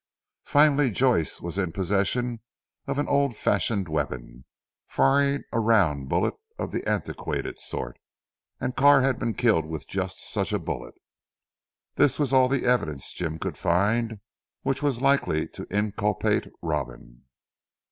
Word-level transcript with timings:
Finally 0.45 0.89
Joyce 0.89 1.39
was 1.41 1.59
in 1.59 1.71
possession 1.71 2.41
of 2.87 2.97
an 2.97 3.07
old 3.07 3.37
fashioned 3.37 3.87
weapon, 3.87 4.45
firing 4.87 5.43
a 5.53 5.59
round 5.59 6.09
bullet 6.09 6.33
of 6.57 6.71
the 6.71 6.83
antiquated 6.89 7.59
sort. 7.59 7.99
And 8.59 8.75
Carr 8.75 9.01
had 9.01 9.19
been 9.19 9.35
killed 9.35 9.67
with 9.67 9.87
just 9.87 10.27
such 10.27 10.51
a 10.53 10.57
bullet. 10.57 10.95
This 11.97 12.17
was 12.17 12.33
all 12.33 12.47
the 12.47 12.65
evidence 12.65 13.13
Jim 13.13 13.37
could 13.37 13.57
find 13.59 14.19
which 14.63 14.81
was 14.81 15.03
likely 15.03 15.47
to 15.49 15.67
inculpate 15.71 16.47
Robin. 16.63 17.25